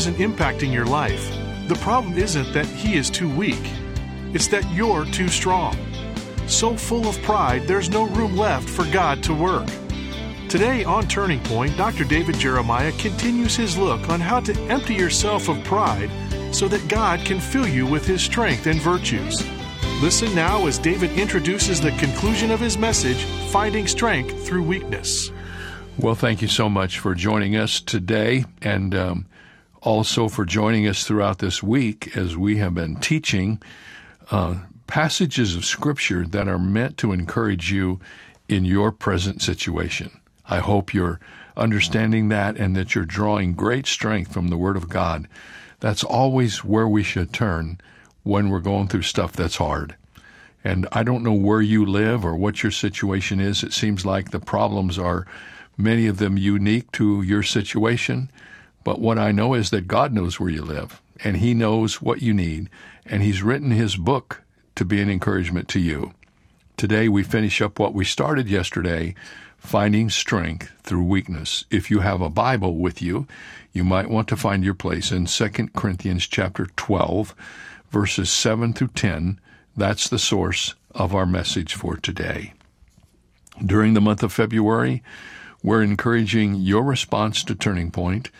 [0.00, 1.30] isn't impacting your life,
[1.68, 3.60] the problem isn't that He is too weak,
[4.32, 5.76] it's that you're too strong.
[6.46, 9.68] So full of pride, there's no room left for God to work.
[10.48, 12.04] Today on Turning Point, Dr.
[12.04, 16.10] David Jeremiah continues his look on how to empty yourself of pride
[16.50, 19.46] so that God can fill you with His strength and virtues.
[20.00, 25.30] Listen now as David introduces the conclusion of his message Finding Strength Through Weakness.
[25.98, 29.26] Well, thank you so much for joining us today and um,
[29.82, 33.60] also for joining us throughout this week as we have been teaching
[34.30, 34.56] uh,
[34.86, 38.00] passages of Scripture that are meant to encourage you
[38.48, 40.10] in your present situation.
[40.46, 41.20] I hope you're
[41.56, 45.28] understanding that and that you're drawing great strength from the Word of God.
[45.78, 47.80] That's always where we should turn
[48.22, 49.96] when we're going through stuff that's hard.
[50.62, 53.62] And I don't know where you live or what your situation is.
[53.62, 55.26] It seems like the problems are
[55.78, 58.30] many of them unique to your situation.
[58.84, 62.22] But what I know is that God knows where you live and He knows what
[62.22, 62.70] you need,
[63.04, 64.42] and He's written His book
[64.74, 66.14] to be an encouragement to you.
[66.76, 69.14] Today we finish up what we started yesterday,
[69.58, 71.66] finding strength through weakness.
[71.70, 73.26] If you have a Bible with you,
[73.72, 77.34] you might want to find your place in 2 Corinthians chapter 12,
[77.90, 79.38] verses 7 through 10.
[79.76, 82.54] That's the source of our message for today.
[83.64, 85.02] During the month of February,
[85.62, 88.30] we're encouraging your response to Turning Point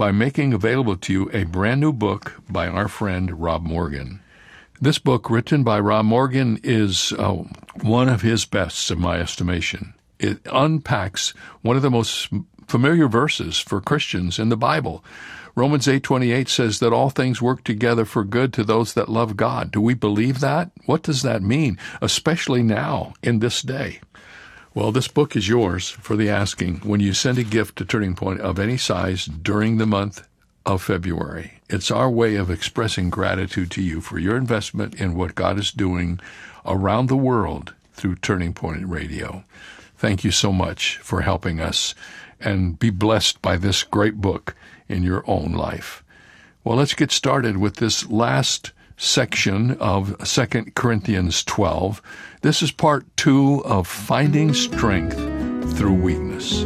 [0.00, 4.18] by making available to you a brand new book by our friend Rob Morgan.
[4.80, 7.34] This book, written by Rob Morgan, is uh,
[7.82, 9.92] one of his bests, in my estimation.
[10.18, 12.30] It unpacks one of the most
[12.66, 15.04] familiar verses for Christians in the Bible.
[15.54, 19.70] Romans 8:28 says that all things work together for good to those that love God.
[19.70, 20.70] Do we believe that?
[20.86, 24.00] What does that mean, especially now in this day?
[24.72, 28.14] Well, this book is yours for the asking when you send a gift to Turning
[28.14, 30.28] Point of any size during the month
[30.64, 31.54] of February.
[31.68, 35.72] It's our way of expressing gratitude to you for your investment in what God is
[35.72, 36.20] doing
[36.64, 39.42] around the world through Turning Point Radio.
[39.98, 41.96] Thank you so much for helping us
[42.38, 44.54] and be blessed by this great book
[44.88, 46.04] in your own life.
[46.62, 48.70] Well, let's get started with this last
[49.00, 52.02] section of 2 Corinthians 12.
[52.42, 55.16] This is part two of Finding Strength
[55.76, 56.60] Through Weakness.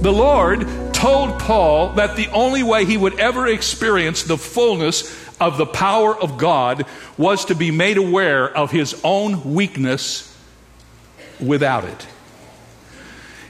[0.00, 5.58] The Lord told Paul that the only way he would ever experience the fullness of
[5.58, 6.86] the power of God
[7.18, 10.34] was to be made aware of his own weakness
[11.38, 12.06] without it.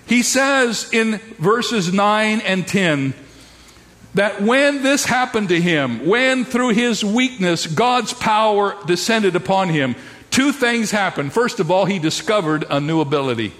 [0.06, 3.15] He says in verses 9 and 10
[4.19, 9.95] that when this happened to him, when through his weakness God's power descended upon him,
[10.29, 11.33] two things happened.
[11.33, 13.53] First of all, he discovered a new ability.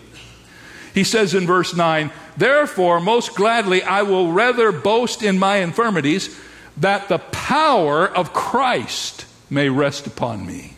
[0.95, 6.37] He says in verse 9, Therefore, most gladly, I will rather boast in my infirmities,
[6.79, 10.73] that the power of Christ may rest upon me.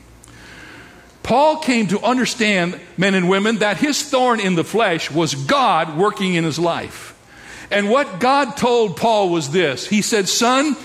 [1.23, 5.97] Paul came to understand, men and women, that his thorn in the flesh was God
[5.97, 7.17] working in his life.
[7.71, 10.77] And what God told Paul was this He said, Son,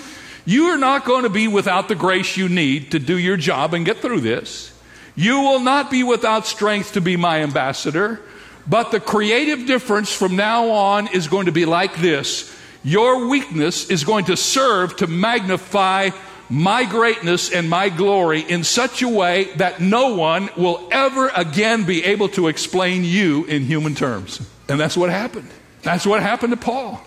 [0.46, 3.74] you are not going to be without the grace you need to do your job
[3.74, 4.72] and get through this.
[5.16, 8.22] You will not be without strength to be my ambassador.
[8.68, 12.52] But the creative difference from now on is going to be like this
[12.84, 16.12] your weakness is going to serve to magnify
[16.50, 21.86] my greatness and my glory in such a way that no one will ever again
[21.86, 24.48] be able to explain you in human terms.
[24.70, 25.50] And that's what happened.
[25.86, 27.00] That's what happened to Paul.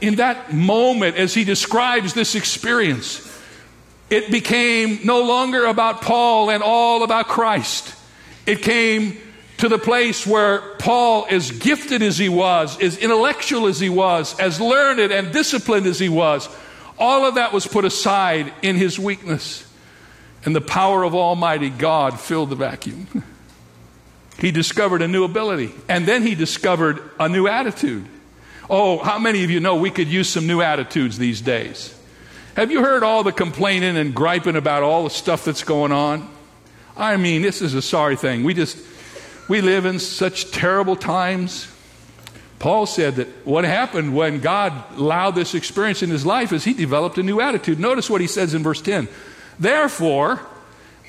[0.00, 3.28] In that moment, as he describes this experience,
[4.10, 7.96] it became no longer about Paul and all about Christ.
[8.46, 9.18] It came
[9.58, 14.38] to the place where Paul, as gifted as he was, as intellectual as he was,
[14.38, 16.48] as learned and disciplined as he was,
[16.96, 19.68] all of that was put aside in his weakness.
[20.44, 23.24] And the power of Almighty God filled the vacuum.
[24.42, 25.72] he discovered a new ability.
[25.88, 28.04] And then he discovered a new attitude.
[28.68, 31.96] Oh, how many of you know we could use some new attitudes these days?
[32.56, 36.28] Have you heard all the complaining and griping about all the stuff that's going on?
[36.96, 38.42] I mean, this is a sorry thing.
[38.42, 38.76] We just,
[39.48, 41.68] we live in such terrible times.
[42.58, 46.74] Paul said that what happened when God allowed this experience in his life is he
[46.74, 47.78] developed a new attitude.
[47.78, 49.06] Notice what he says in verse 10.
[49.60, 50.44] Therefore,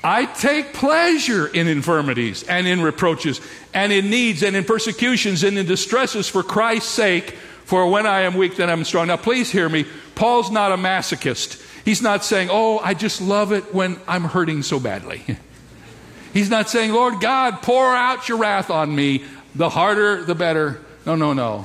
[0.04, 3.40] I take pleasure in infirmities and in reproaches
[3.72, 7.30] and in needs and in persecutions and in distresses for Christ's sake.
[7.64, 9.08] For when I am weak, then I'm strong.
[9.08, 9.86] Now, please hear me.
[10.14, 11.64] Paul's not a masochist.
[11.86, 15.22] He's not saying, Oh, I just love it when I'm hurting so badly.
[16.34, 19.24] He's not saying, Lord God, pour out your wrath on me.
[19.54, 20.82] The harder, the better.
[21.06, 21.64] No, no, no.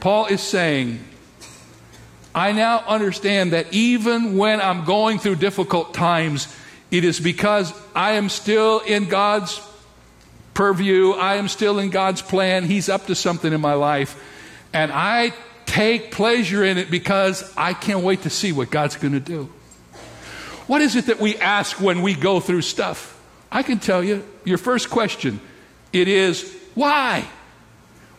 [0.00, 1.04] Paul is saying,
[2.34, 6.46] I now understand that even when I'm going through difficult times,
[6.90, 9.60] it is because I am still in God's
[10.54, 11.12] purview.
[11.12, 12.64] I am still in God's plan.
[12.64, 14.20] He's up to something in my life.
[14.72, 15.32] And I
[15.66, 19.50] take pleasure in it because I can't wait to see what God's going to do.
[20.66, 23.18] What is it that we ask when we go through stuff?
[23.50, 25.40] I can tell you your first question
[25.92, 27.26] it is why?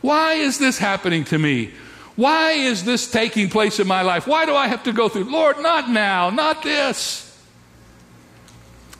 [0.01, 1.72] Why is this happening to me?
[2.15, 4.27] Why is this taking place in my life?
[4.27, 5.25] Why do I have to go through?
[5.25, 7.29] Lord, not now, not this.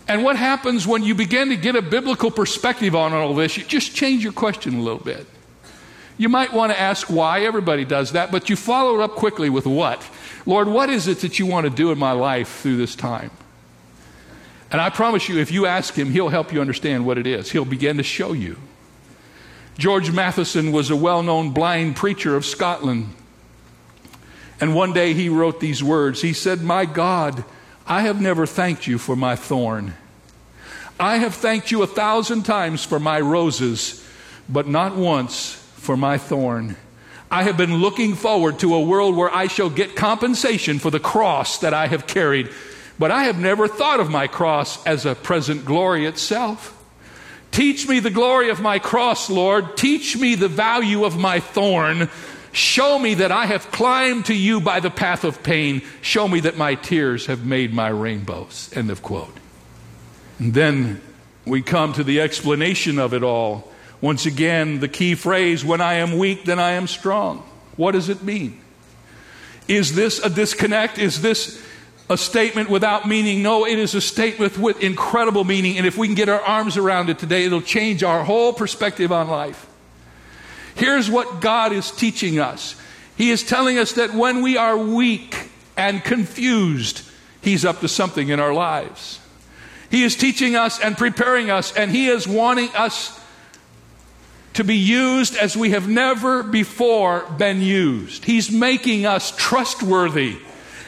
[0.10, 3.56] And what happens when you begin to get a biblical perspective on all this?
[3.56, 5.28] You just change your question a little bit.
[6.18, 9.52] You might want to ask why, everybody does that, but you follow it up quickly
[9.52, 10.04] with what?
[10.48, 13.30] Lord, what is it that you want to do in my life through this time?
[14.72, 17.52] And I promise you, if you ask him, he'll help you understand what it is.
[17.52, 18.58] He'll begin to show you.
[19.78, 23.14] George Matheson was a well known blind preacher of Scotland.
[24.60, 27.46] And one day he wrote these words He said, My God,
[27.88, 29.94] I have never thanked you for my thorn.
[31.00, 34.06] I have thanked you a thousand times for my roses,
[34.50, 36.76] but not once for my thorn.
[37.32, 41.00] I have been looking forward to a world where I shall get compensation for the
[41.00, 42.50] cross that I have carried,
[42.98, 46.76] but I have never thought of my cross as a present glory itself.
[47.52, 49.78] Teach me the glory of my cross, Lord.
[49.78, 52.10] Teach me the value of my thorn.
[52.52, 55.82] Show me that I have climbed to you by the path of pain.
[56.02, 58.70] Show me that my tears have made my rainbows.
[58.76, 59.36] End of quote.
[60.40, 61.02] And then
[61.46, 63.72] we come to the explanation of it all.
[64.02, 67.44] Once again, the key phrase when I am weak, then I am strong.
[67.76, 68.60] What does it mean?
[69.68, 70.98] Is this a disconnect?
[70.98, 71.62] Is this
[72.10, 73.44] a statement without meaning.
[73.44, 75.78] No, it is a statement with incredible meaning.
[75.78, 79.12] And if we can get our arms around it today, it'll change our whole perspective
[79.12, 79.68] on life.
[80.76, 82.76] Here's what God is teaching us
[83.16, 87.04] He is telling us that when we are weak and confused,
[87.42, 89.19] He's up to something in our lives.
[89.90, 93.20] He is teaching us and preparing us, and He is wanting us
[94.54, 98.26] to be used as we have never before been used.
[98.26, 100.38] He's making us trustworthy.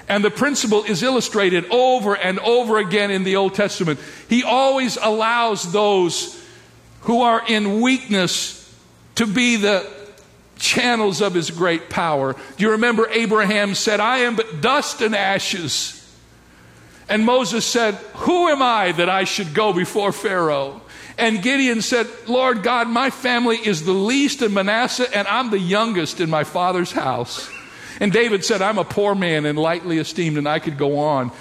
[0.09, 3.99] And the principle is illustrated over and over again in the Old Testament.
[4.27, 6.43] He always allows those
[7.01, 8.57] who are in weakness
[9.15, 9.89] to be the
[10.57, 12.33] channels of his great power.
[12.33, 16.00] Do you remember Abraham said, I am but dust and ashes?
[17.11, 20.79] And Moses said, Who am I that I should go before Pharaoh?
[21.17, 25.59] And Gideon said, Lord God, my family is the least in Manasseh, and I'm the
[25.59, 27.49] youngest in my father's house.
[27.99, 31.33] And David said, I'm a poor man and lightly esteemed, and I could go on.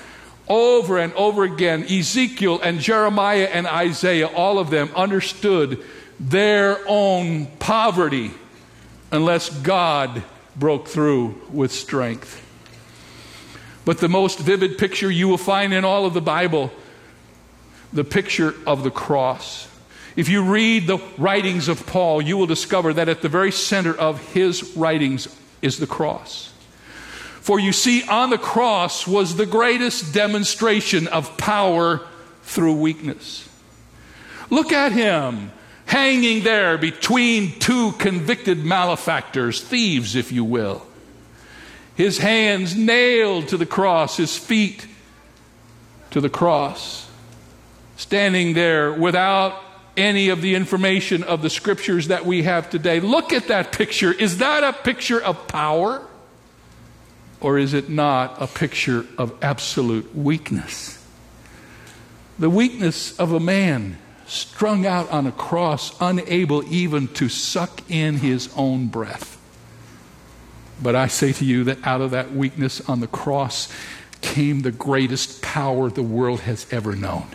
[0.48, 5.84] Over and over again, Ezekiel and Jeremiah and Isaiah, all of them understood
[6.18, 8.32] their own poverty
[9.12, 10.24] unless God
[10.56, 12.44] broke through with strength.
[13.84, 16.70] But the most vivid picture you will find in all of the Bible,
[17.92, 19.68] the picture of the cross.
[20.16, 23.94] If you read the writings of Paul, you will discover that at the very center
[23.94, 26.52] of his writings is the cross.
[27.40, 32.06] For you see, on the cross was the greatest demonstration of power
[32.42, 33.48] through weakness.
[34.50, 35.52] Look at him
[35.86, 40.86] hanging there between two convicted malefactors, thieves, if you will.
[42.00, 44.86] His hands nailed to the cross, his feet
[46.12, 47.06] to the cross,
[47.98, 49.62] standing there without
[49.98, 53.00] any of the information of the scriptures that we have today.
[53.00, 54.14] Look at that picture.
[54.14, 56.00] Is that a picture of power?
[57.38, 61.04] Or is it not a picture of absolute weakness?
[62.38, 68.16] The weakness of a man strung out on a cross, unable even to suck in
[68.16, 69.36] his own breath.
[70.82, 73.72] But I say to you that out of that weakness on the cross
[74.20, 77.26] came the greatest power the world has ever known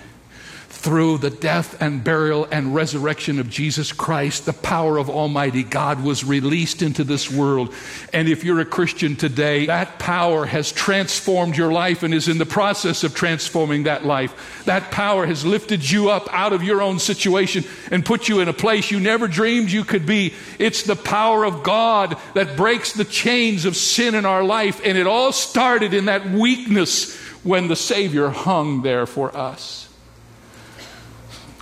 [0.86, 6.04] through the death and burial and resurrection of Jesus Christ, the power of Almighty God
[6.04, 7.74] was released into this world.
[8.14, 12.38] And if you're a Christian today, that power has transformed your life and is in
[12.38, 14.64] the process of transforming that life.
[14.66, 18.48] That power has lifted you up out of your own situation and put you in
[18.48, 20.36] a place you never dreamed you could be.
[20.60, 24.82] It's the power of God that breaks the chains of sin in our life.
[24.86, 29.85] And it all started in that weakness when the Savior hung there for us.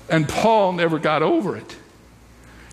[0.09, 1.75] And Paul never got over it.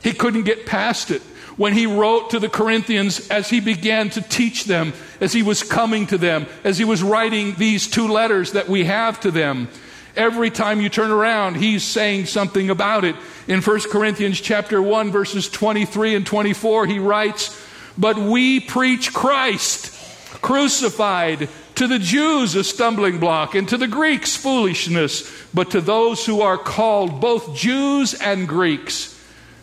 [0.02, 1.22] He couldn't get past it.
[1.56, 5.62] When he wrote to the Corinthians, as he began to teach them, as he was
[5.62, 9.68] coming to them, as he was writing these two letters that we have to them,
[10.16, 13.14] every time you turn around, he's saying something about it.
[13.46, 17.60] In 1 Corinthians chapter 1, verses 23 and 24, he writes,
[17.98, 19.99] But we preach Christ
[20.42, 25.30] crucified to the Jews, a stumbling block, and to the Greeks, foolishness.
[25.54, 29.18] But to those who are called, both Jews and Greeks,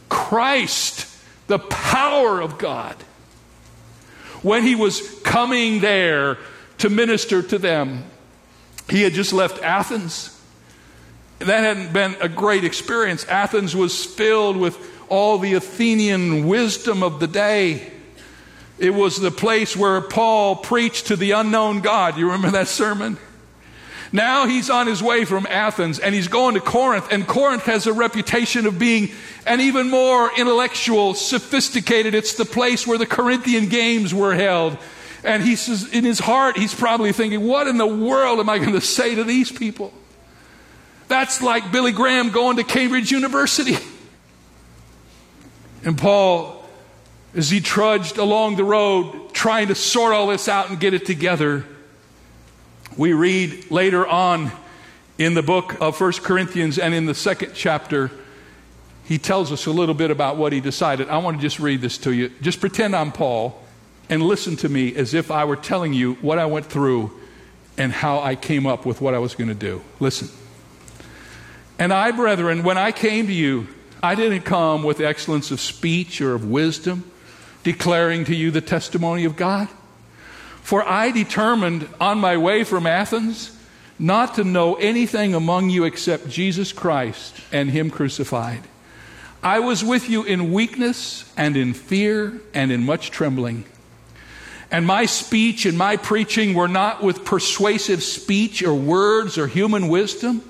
[0.10, 1.08] Christ,
[1.48, 2.96] the power of God.
[4.42, 6.38] When he was coming there
[6.80, 8.04] to minister to them,
[8.90, 10.34] he had just left Athens.
[11.40, 13.26] That hadn't been a great experience.
[13.26, 14.78] Athens was filled with
[15.10, 17.92] all the Athenian wisdom of the day.
[18.80, 22.18] It was the place where Paul preached to the unknown God.
[22.18, 23.18] You remember that sermon?
[24.12, 27.88] Now he's on his way from Athens and he's going to Corinth, and Corinth has
[27.88, 29.12] a reputation of being
[29.46, 32.16] an even more intellectual, sophisticated.
[32.16, 34.78] It's the place where the Corinthian games were held.
[35.24, 38.60] And he says, in his heart, he's probably thinking, what in the world am I
[38.60, 39.92] going to say to these people?
[41.08, 43.78] That's like Billy Graham going to Cambridge University.
[45.84, 46.57] And Paul
[47.38, 51.06] as he trudged along the road trying to sort all this out and get it
[51.06, 51.64] together.
[52.98, 54.52] We read later on
[55.20, 58.10] in the book of First Corinthians and in the second chapter,
[59.04, 61.10] he tells us a little bit about what he decided.
[61.10, 62.30] I want to just read this to you.
[62.42, 63.64] Just pretend I'm Paul
[64.10, 67.12] and listen to me as if I were telling you what I went through
[67.78, 69.84] and how I came up with what I was going to do.
[70.00, 70.30] Listen.
[71.78, 73.68] And I, brethren, when I came to you,
[74.02, 77.12] I didn't come with excellence of speech or of wisdom
[77.68, 79.68] declaring to you the testimony of God?
[80.62, 83.52] For I determined on my way from Athens
[84.00, 88.62] not to know anything among you except Jesus Christ and Him crucified.
[89.44, 93.66] I was with you in weakness and in fear and in much trembling.
[94.72, 99.90] And my speech and my preaching were not with persuasive speech or words or human
[99.90, 100.42] wisdom,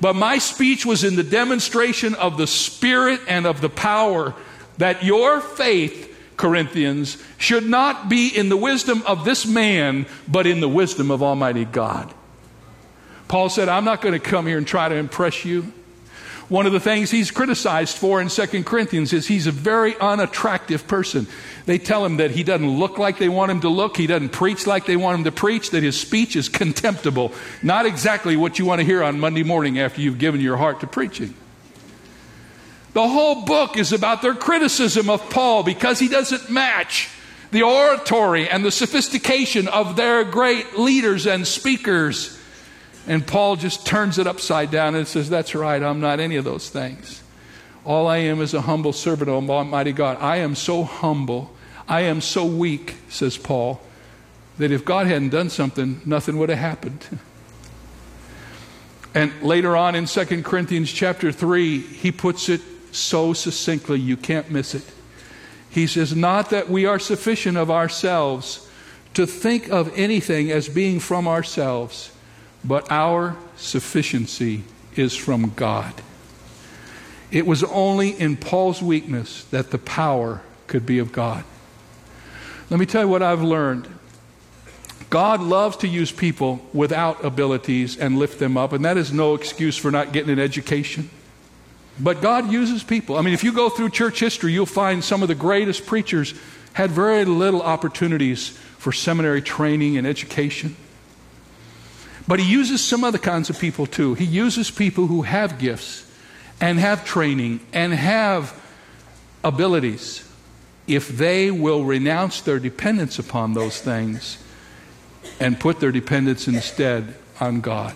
[0.00, 4.34] but my speech was in the demonstration of the Spirit and of the power,
[4.78, 6.08] that your faith
[6.40, 11.22] Corinthians, should not be in the wisdom of this man, but in the wisdom of
[11.22, 12.12] Almighty God.
[13.28, 15.70] Paul said, I'm not going to come here and try to impress you.
[16.48, 20.88] One of the things he's criticized for in 2 Corinthians is he's a very unattractive
[20.88, 21.28] person.
[21.66, 24.30] They tell him that he doesn't look like they want him to look, he doesn't
[24.30, 27.32] preach like they want him to preach, that his speech is contemptible.
[27.62, 30.80] Not exactly what you want to hear on Monday morning after you've given your heart
[30.80, 31.34] to preaching.
[32.92, 37.08] The whole book is about their criticism of Paul because he doesn't match
[37.52, 42.38] the oratory and the sophistication of their great leaders and speakers.
[43.06, 46.44] And Paul just turns it upside down and says, That's right, I'm not any of
[46.44, 47.22] those things.
[47.84, 50.18] All I am is a humble servant of Almighty God.
[50.20, 51.54] I am so humble,
[51.88, 53.80] I am so weak, says Paul,
[54.58, 57.06] that if God hadn't done something, nothing would have happened.
[59.14, 62.60] And later on in 2 Corinthians chapter 3, he puts it
[62.92, 64.84] so succinctly, you can't miss it.
[65.70, 68.68] He says, Not that we are sufficient of ourselves
[69.14, 72.12] to think of anything as being from ourselves,
[72.64, 74.64] but our sufficiency
[74.96, 75.94] is from God.
[77.30, 81.44] It was only in Paul's weakness that the power could be of God.
[82.68, 83.88] Let me tell you what I've learned.
[85.10, 89.34] God loves to use people without abilities and lift them up, and that is no
[89.34, 91.10] excuse for not getting an education.
[92.02, 93.16] But God uses people.
[93.16, 96.34] I mean, if you go through church history, you'll find some of the greatest preachers
[96.72, 100.76] had very little opportunities for seminary training and education.
[102.26, 104.14] But He uses some other kinds of people too.
[104.14, 106.10] He uses people who have gifts
[106.60, 108.58] and have training and have
[109.44, 110.26] abilities
[110.86, 114.38] if they will renounce their dependence upon those things
[115.38, 117.94] and put their dependence instead on God.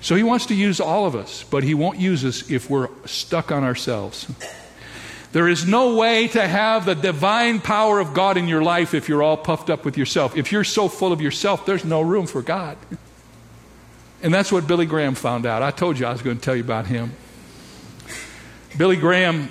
[0.00, 2.88] So he wants to use all of us, but he won't use us if we're
[3.04, 4.30] stuck on ourselves.
[5.32, 9.08] There is no way to have the divine power of God in your life if
[9.08, 10.36] you're all puffed up with yourself.
[10.36, 12.78] If you're so full of yourself, there's no room for God.
[14.22, 15.62] And that's what Billy Graham found out.
[15.62, 17.12] I told you I was going to tell you about him.
[18.76, 19.48] Billy Graham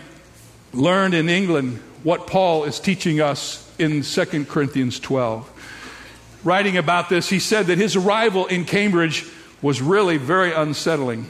[0.74, 6.39] learned in England what Paul is teaching us in 2 Corinthians 12.
[6.44, 9.25] Writing about this, he said that his arrival in Cambridge
[9.62, 11.28] was really very unsettling.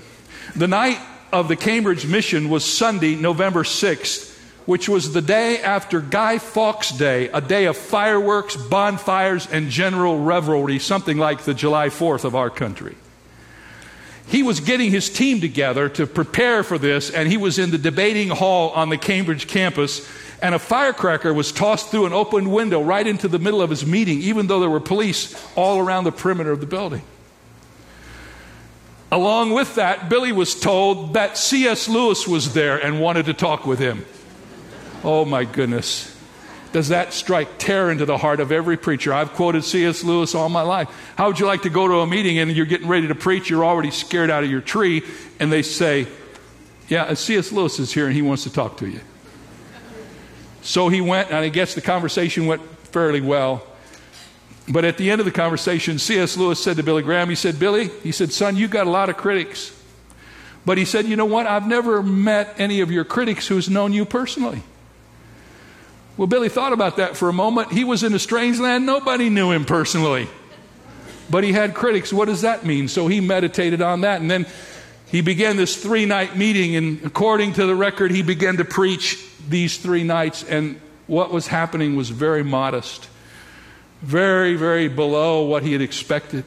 [0.55, 1.00] The night
[1.31, 6.91] of the Cambridge mission was Sunday, November 6th, which was the day after Guy Fawkes
[6.91, 12.36] Day, a day of fireworks, bonfires, and general revelry, something like the July 4th of
[12.36, 12.96] our country.
[14.27, 17.77] He was getting his team together to prepare for this, and he was in the
[17.77, 20.05] debating hall on the Cambridge campus,
[20.41, 23.86] and a firecracker was tossed through an open window right into the middle of his
[23.86, 27.03] meeting, even though there were police all around the perimeter of the building.
[29.11, 31.87] Along with that, Billy was told that C.S.
[31.87, 34.05] Lewis was there and wanted to talk with him.
[35.03, 36.13] Oh my goodness.
[36.73, 39.13] Does that strike terror into the heart of every preacher?
[39.13, 40.03] I've quoted C.S.
[40.03, 40.89] Lewis all my life.
[41.15, 43.49] How would you like to go to a meeting and you're getting ready to preach?
[43.49, 45.03] You're already scared out of your tree,
[45.39, 46.07] and they say,
[46.89, 47.53] Yeah, uh, C.S.
[47.53, 48.99] Lewis is here and he wants to talk to you.
[50.61, 53.63] So he went, and I guess the conversation went fairly well.
[54.69, 56.36] But at the end of the conversation, C.S.
[56.36, 59.09] Lewis said to Billy Graham, he said, Billy, he said, son, you've got a lot
[59.09, 59.74] of critics.
[60.65, 61.47] But he said, you know what?
[61.47, 64.62] I've never met any of your critics who's known you personally.
[66.17, 67.71] Well, Billy thought about that for a moment.
[67.71, 68.86] He was in a strange land.
[68.86, 70.27] Nobody knew him personally.
[71.29, 72.12] But he had critics.
[72.12, 72.89] What does that mean?
[72.89, 74.19] So he meditated on that.
[74.19, 74.47] And then
[75.05, 76.75] he began this three night meeting.
[76.75, 80.43] And according to the record, he began to preach these three nights.
[80.43, 83.07] And what was happening was very modest
[84.01, 86.43] very, very below what he had expected.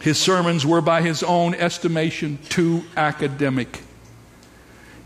[0.00, 3.80] His sermons were, by his own estimation, too academic.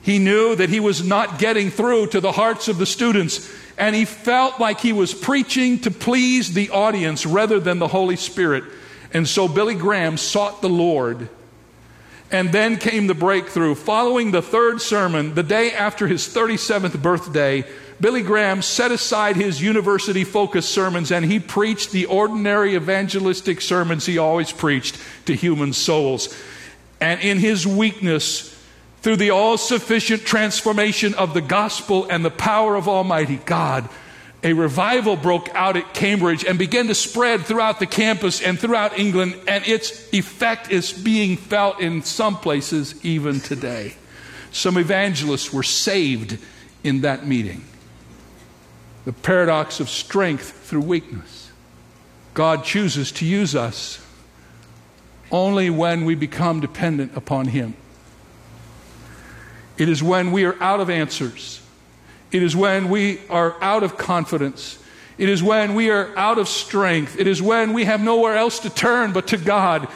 [0.00, 3.94] He knew that he was not getting through to the hearts of the students, and
[3.94, 8.64] he felt like he was preaching to please the audience rather than the Holy Spirit.
[9.12, 11.28] And so Billy Graham sought the Lord.
[12.30, 13.74] And then came the breakthrough.
[13.74, 17.64] Following the third sermon, the day after his 37th birthday,
[18.00, 24.04] Billy Graham set aside his university focused sermons and he preached the ordinary evangelistic sermons
[24.04, 26.34] he always preached to human souls.
[27.00, 28.52] And in his weakness,
[29.00, 33.88] through the all sufficient transformation of the gospel and the power of Almighty God,
[34.42, 38.98] a revival broke out at Cambridge and began to spread throughout the campus and throughout
[38.98, 43.94] England, and its effect is being felt in some places even today.
[44.52, 46.38] Some evangelists were saved
[46.84, 47.64] in that meeting
[49.06, 51.52] the paradox of strength through weakness.
[52.34, 54.04] God chooses to use us
[55.30, 57.76] only when we become dependent upon Him.
[59.78, 61.62] It is when we are out of answers.
[62.32, 64.82] It is when we are out of confidence.
[65.18, 67.18] It is when we are out of strength.
[67.18, 69.86] It is when we have nowhere else to turn but to God.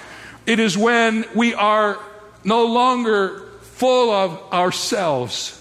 [0.47, 1.99] It is when we are
[2.45, 5.60] no longer full of ourselves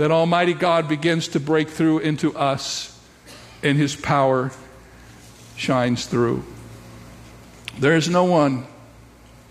[0.00, 2.98] that Almighty God begins to break through into us
[3.62, 4.50] and His power
[5.56, 6.42] shines through.
[7.78, 8.66] There is no one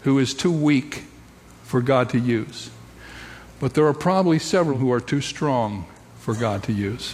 [0.02, 1.04] who is too weak
[1.62, 2.72] for God to use,
[3.60, 5.86] but there are probably several who are too strong
[6.18, 7.14] for God to use.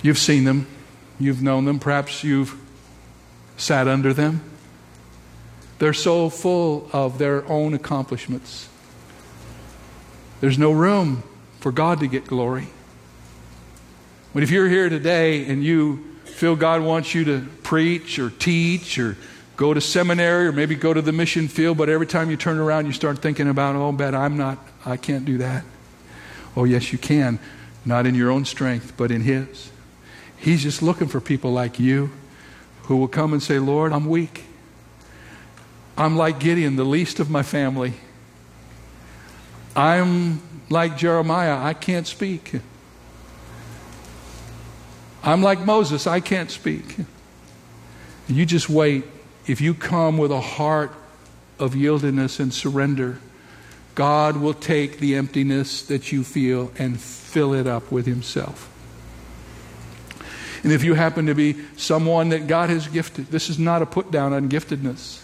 [0.00, 0.66] You've seen them,
[1.20, 2.58] you've known them, perhaps you've
[3.58, 4.42] sat under them.
[5.80, 8.70] They're so full of their own accomplishments.
[10.40, 11.24] There's no room
[11.62, 12.66] for God to get glory.
[14.34, 18.98] But if you're here today and you feel God wants you to preach or teach
[18.98, 19.16] or
[19.56, 22.58] go to seminary or maybe go to the mission field, but every time you turn
[22.58, 25.64] around, you start thinking about, oh, bet I'm not, I can't do that.
[26.56, 27.38] Oh, yes, you can.
[27.84, 29.70] Not in your own strength, but in His.
[30.36, 32.10] He's just looking for people like you
[32.84, 34.46] who will come and say, Lord, I'm weak.
[35.96, 37.92] I'm like Gideon, the least of my family.
[39.76, 42.52] I'm like Jeremiah, I can't speak.
[45.22, 46.96] I'm like Moses, I can't speak.
[48.28, 49.04] You just wait.
[49.46, 50.92] If you come with a heart
[51.58, 53.18] of yieldedness and surrender,
[53.94, 58.68] God will take the emptiness that you feel and fill it up with Himself.
[60.62, 63.86] And if you happen to be someone that God has gifted, this is not a
[63.86, 65.21] put down on giftedness.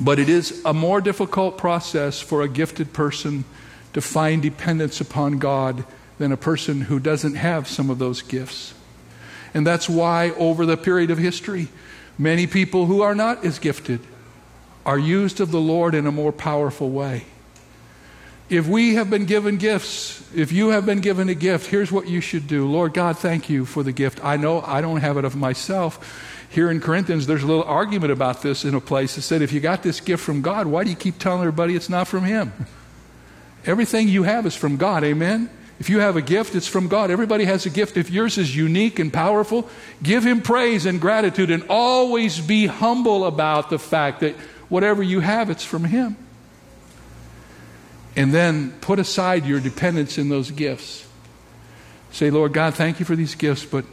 [0.00, 3.44] But it is a more difficult process for a gifted person
[3.92, 5.84] to find dependence upon God
[6.18, 8.74] than a person who doesn't have some of those gifts.
[9.52, 11.68] And that's why, over the period of history,
[12.18, 14.00] many people who are not as gifted
[14.84, 17.24] are used of the Lord in a more powerful way.
[18.50, 22.06] If we have been given gifts, if you have been given a gift, here's what
[22.06, 22.66] you should do.
[22.66, 24.22] Lord God, thank you for the gift.
[24.22, 26.46] I know I don't have it of myself.
[26.50, 29.52] Here in Corinthians, there's a little argument about this in a place that said, if
[29.52, 32.24] you got this gift from God, why do you keep telling everybody it's not from
[32.24, 32.52] Him?
[33.64, 35.48] Everything you have is from God, amen?
[35.80, 37.10] If you have a gift, it's from God.
[37.10, 37.96] Everybody has a gift.
[37.96, 39.68] If yours is unique and powerful,
[40.02, 44.36] give Him praise and gratitude and always be humble about the fact that
[44.68, 46.16] whatever you have, it's from Him.
[48.16, 51.06] And then put aside your dependence in those gifts.
[52.12, 53.84] Say, Lord God, thank you for these gifts, but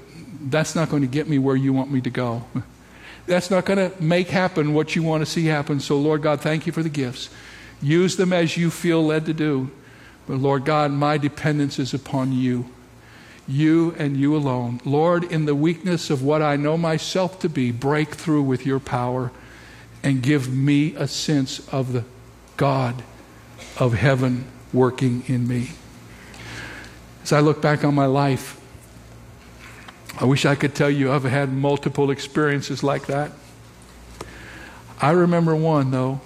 [0.42, 2.44] that's not going to get me where you want me to go.
[3.28, 5.80] That's not going to make happen what you want to see happen.
[5.80, 7.30] So, Lord God, thank you for the gifts.
[7.80, 9.70] Use them as you feel led to do.
[10.28, 12.66] But, Lord God, my dependence is upon you.
[13.48, 14.82] You and you alone.
[14.86, 18.80] Lord, in the weakness of what I know myself to be, break through with your
[18.80, 19.32] power
[20.04, 22.04] and give me a sense of the
[22.58, 23.04] God
[23.78, 25.72] of heaven working in me.
[27.24, 28.60] As I look back on my life,
[30.20, 33.32] I wish I could tell you I've had multiple experiences like that.
[35.02, 36.22] I remember one, though,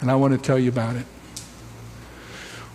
[0.00, 1.04] and I want to tell you about it.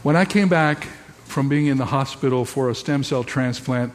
[0.04, 0.86] When I came back
[1.26, 3.94] from being in the hospital for a stem cell transplant,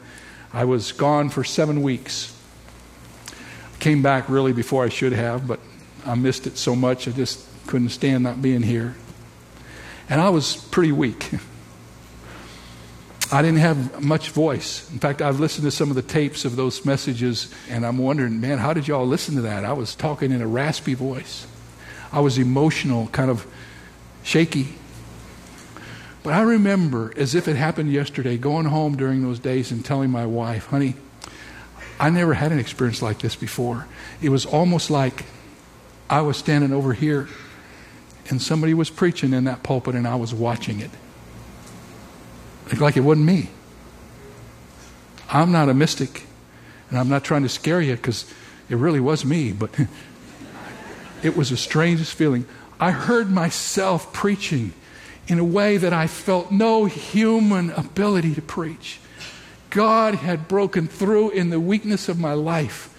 [0.51, 2.37] I was gone for seven weeks.
[3.79, 5.59] Came back really before I should have, but
[6.05, 8.95] I missed it so much I just couldn't stand not being here.
[10.09, 11.29] And I was pretty weak.
[13.31, 14.87] I didn't have much voice.
[14.91, 18.39] In fact, I've listened to some of the tapes of those messages, and I'm wondering,
[18.39, 19.65] man, how did y'all listen to that?
[19.65, 21.47] I was talking in a raspy voice.
[22.11, 23.47] I was emotional, kind of
[24.23, 24.75] shaky.
[26.21, 30.11] But I remember, as if it happened yesterday, going home during those days and telling
[30.11, 30.93] my wife, honey,
[31.99, 33.87] I never had an experience like this before.
[34.21, 35.25] It was almost like
[36.09, 37.27] I was standing over here
[38.29, 40.91] and somebody was preaching in that pulpit and I was watching it
[42.79, 43.49] like it wasn't me.
[45.29, 46.25] I'm not a mystic,
[46.89, 48.31] and I'm not trying to scare you because
[48.69, 49.71] it really was me, but
[51.23, 52.45] it was the strangest feeling.
[52.79, 54.73] I heard myself preaching
[55.27, 58.99] in a way that I felt no human ability to preach.
[59.69, 62.89] God had broken through in the weakness of my life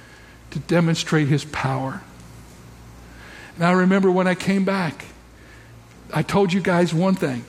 [0.51, 2.03] to demonstrate his power.
[3.57, 5.05] And I remember when I came back,
[6.15, 7.45] I told you guys one thing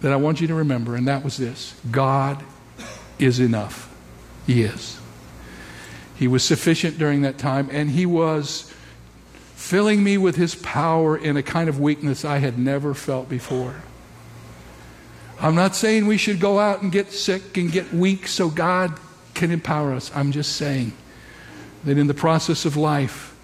[0.00, 2.42] that I want you to remember, and that was this God
[3.18, 3.92] is enough.
[4.46, 4.98] He is.
[6.14, 8.72] He was sufficient during that time, and He was
[9.56, 13.74] filling me with His power in a kind of weakness I had never felt before.
[15.40, 18.98] I'm not saying we should go out and get sick and get weak so God
[19.34, 20.12] can empower us.
[20.14, 20.92] I'm just saying
[21.84, 23.34] that in the process of life,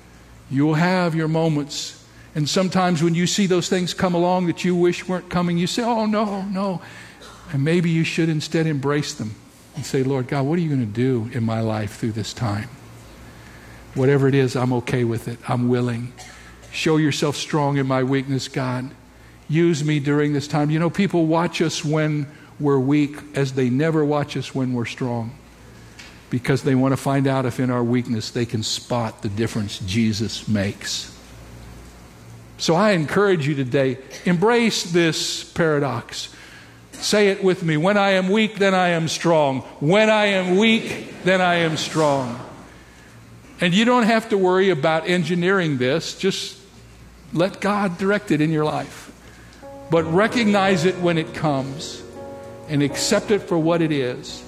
[0.51, 2.06] you'll have your moments
[2.37, 5.67] and sometimes when you see those things come along that you wish weren't coming, you
[5.67, 6.83] say, Oh, no, no.
[7.51, 9.35] And maybe you should instead embrace them
[9.75, 12.35] and say, Lord God, what are you going to do in my life through this
[12.35, 12.69] time?
[13.95, 15.39] Whatever it is, I'm okay with it.
[15.49, 16.13] I'm willing.
[16.73, 18.91] Show yourself strong in my weakness, God.
[19.49, 20.69] Use me during this time.
[20.69, 22.27] You know, people watch us when
[22.61, 25.35] we're weak as they never watch us when we're strong
[26.29, 29.79] because they want to find out if in our weakness they can spot the difference
[29.79, 31.16] Jesus makes.
[32.59, 36.35] So I encourage you today embrace this paradox.
[36.93, 37.77] Say it with me.
[37.77, 39.61] When I am weak, then I am strong.
[39.81, 42.41] When I am weak, then I am strong.
[43.61, 46.19] And you don't have to worry about engineering this.
[46.19, 46.59] Just
[47.33, 49.13] let God direct it in your life.
[49.91, 52.03] But recognize it when it comes
[52.69, 54.43] and accept it for what it is.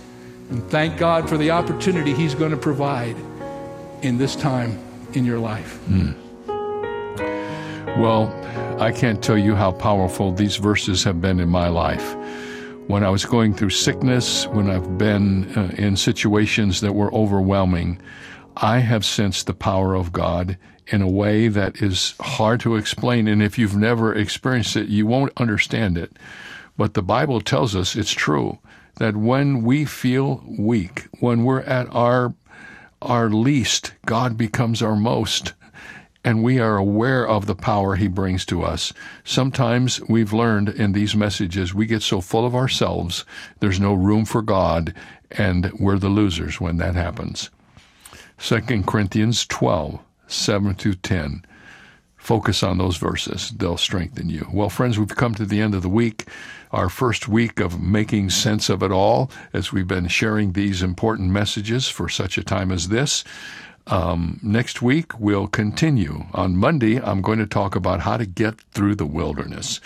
[0.51, 3.17] And thank God for the opportunity He's going to provide
[4.03, 4.79] in this time
[5.13, 5.79] in your life.
[5.89, 6.28] Mm.
[7.97, 8.29] Well,
[8.81, 12.15] I can't tell you how powerful these verses have been in my life.
[12.87, 18.01] When I was going through sickness, when I've been uh, in situations that were overwhelming,
[18.57, 23.29] I have sensed the power of God in a way that is hard to explain.
[23.29, 26.17] And if you've never experienced it, you won't understand it.
[26.77, 28.59] But the Bible tells us it's true
[28.99, 32.35] that when we feel weak, when we're at our
[33.01, 35.55] our least, God becomes our most
[36.29, 38.93] and we are aware of the power he brings to us.
[39.25, 43.25] Sometimes we've learned in these messages we get so full of ourselves,
[43.61, 44.93] there's no room for God,
[45.31, 47.49] and we're the losers when that happens.
[48.41, 51.47] 2 Corinthians 12, 7 through 10.
[52.19, 53.51] Focus on those verses.
[53.57, 54.47] They'll strengthen you.
[54.53, 56.29] Well, friends, we've come to the end of the week,
[56.73, 61.31] our first week of making sense of it all as we've been sharing these important
[61.31, 63.25] messages for such a time as this.
[63.89, 66.27] Um, next week, we'll continue.
[66.35, 69.81] On Monday, I'm going to talk about how to get through the wilderness.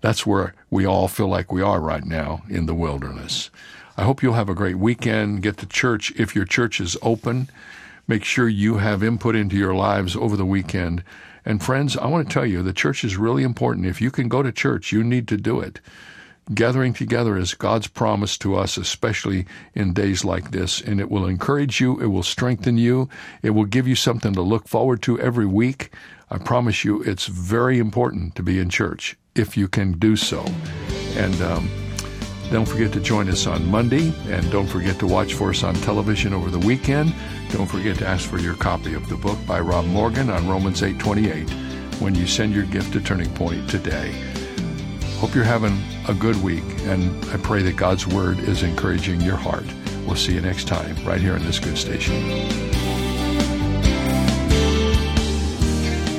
[0.00, 3.50] That's where we all feel like we are right now in the wilderness.
[3.96, 5.42] I hope you'll have a great weekend.
[5.42, 7.48] Get to church if your church is open.
[8.08, 11.04] Make sure you have input into your lives over the weekend.
[11.44, 13.86] And friends, I want to tell you the church is really important.
[13.86, 15.80] If you can go to church, you need to do it.
[16.54, 21.26] Gathering together is God's promise to us, especially in days like this, and it will
[21.26, 23.08] encourage you, it will strengthen you,
[23.42, 25.92] it will give you something to look forward to every week.
[26.30, 30.42] I promise you, it's very important to be in church if you can do so.
[31.16, 31.70] And um,
[32.50, 35.74] don't forget to join us on Monday, and don't forget to watch for us on
[35.74, 37.14] television over the weekend.
[37.50, 40.82] Don't forget to ask for your copy of the book by Rob Morgan on Romans
[40.82, 41.50] 8:28
[42.00, 44.27] when you send your gift to Turning Point today.
[45.18, 49.34] Hope you're having a good week, and I pray that God's Word is encouraging your
[49.34, 49.66] heart.
[50.06, 52.14] We'll see you next time, right here on this good station.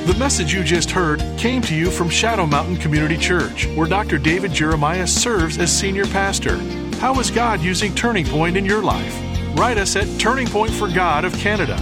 [0.06, 4.18] The message you just heard came to you from Shadow Mountain Community Church, where Dr.
[4.18, 6.58] David Jeremiah serves as senior pastor.
[6.96, 9.18] How is God using Turning Point in your life?
[9.58, 11.78] Write us at Turning Point for God of Canada,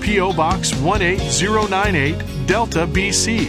[0.00, 0.32] P.O.
[0.32, 3.48] Box 18098, Delta, BC,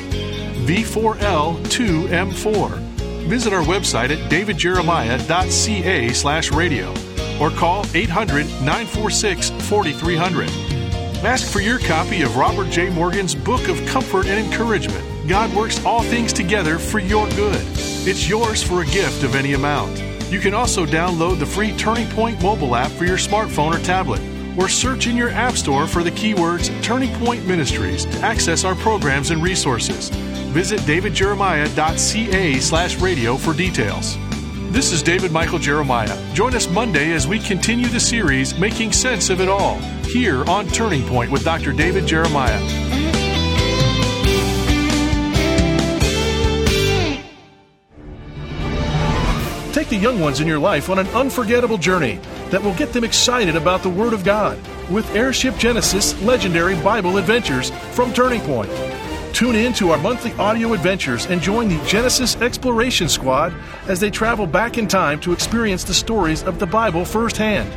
[0.65, 2.84] V4L2M4.
[3.27, 6.93] Visit our website at davidjeremiah.ca slash radio
[7.41, 10.49] or call 800 946 4300.
[11.25, 12.89] Ask for your copy of Robert J.
[12.89, 15.03] Morgan's Book of Comfort and Encouragement.
[15.27, 17.63] God works all things together for your good.
[18.07, 19.99] It's yours for a gift of any amount.
[20.31, 24.21] You can also download the free Turning Point mobile app for your smartphone or tablet,
[24.55, 28.75] or search in your app store for the keywords Turning Point Ministries to access our
[28.75, 30.11] programs and resources.
[30.55, 34.17] Visit davidjeremiah.ca slash radio for details.
[34.71, 36.33] This is David Michael Jeremiah.
[36.33, 40.65] Join us Monday as we continue the series Making Sense of It All here on
[40.67, 41.73] Turning Point with Dr.
[41.73, 42.57] David Jeremiah.
[49.73, 53.03] Take the young ones in your life on an unforgettable journey that will get them
[53.03, 54.57] excited about the Word of God
[54.89, 58.71] with Airship Genesis Legendary Bible Adventures from Turning Point.
[59.35, 63.53] Tune in to our monthly audio adventures and join the Genesis Exploration Squad
[63.89, 67.69] as they travel back in time to experience the stories of the Bible firsthand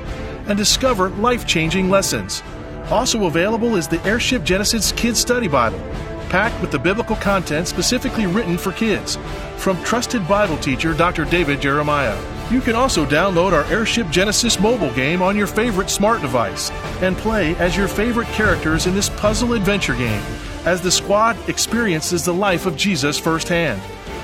[0.48, 2.44] and discover life changing lessons.
[2.90, 5.80] Also available is the Airship Genesis Kids Study Bible,
[6.28, 9.18] packed with the biblical content specifically written for kids,
[9.56, 11.24] from trusted Bible teacher Dr.
[11.24, 12.16] David Jeremiah.
[12.52, 16.70] You can also download our Airship Genesis mobile game on your favorite smart device
[17.02, 20.22] and play as your favorite characters in this puzzle adventure game
[20.66, 23.80] as the squad experiences the life of Jesus firsthand.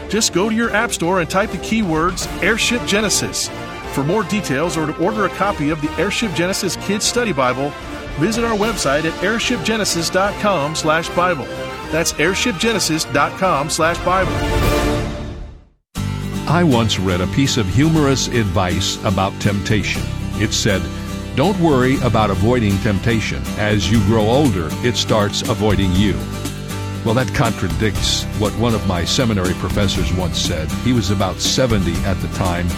[0.08, 3.48] Just go to your App Store and type the keywords Airship Genesis.
[3.94, 7.70] For more details or to order a copy of the Airship Genesis Kids Study Bible,
[8.18, 11.46] visit our website at airshipgenesis.com slash Bible.
[11.90, 14.32] That's airshipgenesis.com slash Bible.
[16.46, 20.02] I once read a piece of humorous advice about temptation.
[20.34, 20.82] It said,
[21.36, 23.42] Don't worry about avoiding temptation.
[23.58, 26.14] As you grow older, it starts avoiding you.
[27.04, 30.70] Well, that contradicts what one of my seminary professors once said.
[30.84, 32.68] He was about 70 at the time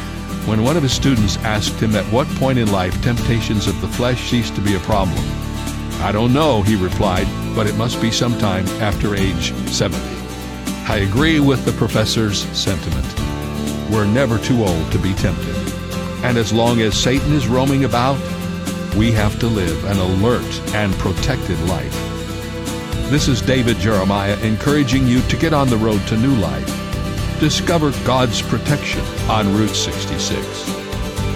[0.48, 3.88] when one of his students asked him at what point in life temptations of the
[3.88, 5.22] flesh cease to be a problem.
[6.00, 9.98] I don't know, he replied, but it must be sometime after age 70.
[10.88, 13.06] I agree with the professor's sentiment.
[13.90, 15.54] We're never too old to be tempted.
[16.24, 18.18] And as long as Satan is roaming about,
[18.96, 21.92] we have to live an alert and protected life.
[23.10, 26.66] This is David Jeremiah encouraging you to get on the road to new life.
[27.38, 30.36] Discover God's protection on Route 66.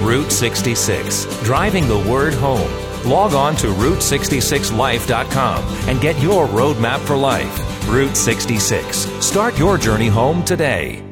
[0.01, 2.70] Route 66, driving the word home.
[3.05, 7.88] Log on to Route66Life.com and get your roadmap for life.
[7.88, 8.96] Route 66.
[9.25, 11.10] Start your journey home today.